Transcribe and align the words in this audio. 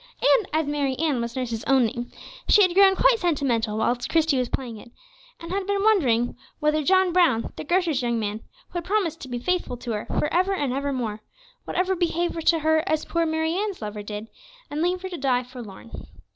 And 0.19 0.47
as 0.51 0.65
Mary 0.65 0.95
Ann 0.97 1.21
was 1.21 1.35
nurse's 1.35 1.63
own 1.65 1.85
name, 1.85 2.11
she 2.49 2.63
had 2.63 2.73
grown 2.73 2.95
quite 2.95 3.19
sentimental 3.19 3.77
whilst 3.77 4.09
Christie 4.09 4.39
was 4.39 4.49
playing 4.49 4.77
it, 4.77 4.89
and 5.39 5.51
had 5.51 5.67
been 5.67 5.83
wondering 5.83 6.35
whether 6.59 6.81
John 6.81 7.13
Brown, 7.13 7.53
the 7.55 7.63
grocer's 7.63 8.01
young 8.01 8.19
man, 8.19 8.39
who 8.69 8.79
had 8.79 8.83
promised 8.85 9.21
to 9.21 9.27
be 9.27 9.37
faithful 9.37 9.77
to 9.77 9.91
her 9.91 10.07
for 10.07 10.25
ever 10.33 10.55
and 10.55 10.73
ever 10.73 10.91
more, 10.91 11.21
would 11.67 11.75
ever 11.75 11.95
behave 11.95 12.33
to 12.45 12.59
her 12.61 12.83
as 12.89 13.05
poor 13.05 13.27
Mary 13.27 13.53
Ann's 13.53 13.79
lover 13.79 14.01
did, 14.01 14.27
and 14.71 14.81
leave 14.81 15.03
her 15.03 15.09
to 15.09 15.17
die 15.19 15.43
forlorn. 15.43 15.91